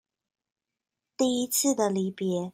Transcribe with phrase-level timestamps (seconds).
[1.15, 2.49] 第一次的離別